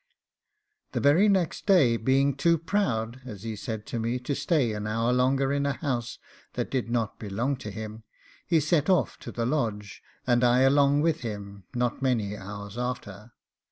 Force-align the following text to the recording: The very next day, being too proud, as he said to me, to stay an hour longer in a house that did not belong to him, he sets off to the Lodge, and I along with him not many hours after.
The 0.93 0.99
very 0.99 1.29
next 1.29 1.67
day, 1.67 1.95
being 1.95 2.35
too 2.35 2.57
proud, 2.57 3.21
as 3.23 3.43
he 3.43 3.55
said 3.55 3.85
to 3.85 3.99
me, 3.99 4.17
to 4.21 4.33
stay 4.33 4.73
an 4.73 4.87
hour 4.87 5.13
longer 5.13 5.53
in 5.53 5.67
a 5.67 5.73
house 5.73 6.17
that 6.53 6.71
did 6.71 6.89
not 6.89 7.19
belong 7.19 7.55
to 7.57 7.69
him, 7.69 8.01
he 8.47 8.59
sets 8.59 8.89
off 8.89 9.19
to 9.19 9.31
the 9.31 9.45
Lodge, 9.45 10.01
and 10.25 10.43
I 10.43 10.61
along 10.61 11.01
with 11.01 11.19
him 11.19 11.65
not 11.75 12.01
many 12.01 12.35
hours 12.35 12.79
after. 12.79 13.33